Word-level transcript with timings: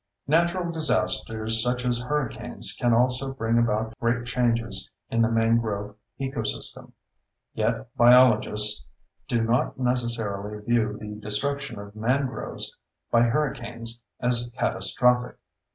Natural 0.25 0.71
disasters 0.71 1.61
such 1.61 1.85
as 1.85 2.01
hurricanes 2.01 2.73
can 2.73 2.91
also 2.91 3.33
bring 3.33 3.59
about 3.59 3.93
great 3.99 4.25
changes 4.25 4.89
in 5.11 5.21
the 5.21 5.29
mangrove 5.29 5.95
ecosystem. 6.19 6.93
Yet 7.53 7.95
biologists 7.95 8.83
do 9.27 9.43
not 9.43 9.77
necessarily 9.79 10.57
view 10.65 10.97
the 10.99 11.13
destruction 11.19 11.77
of 11.77 11.95
mangroves 11.95 12.75
by 13.11 13.21
hurricanes 13.29 14.01
as 14.19 14.49
catastrophic. 14.57 15.37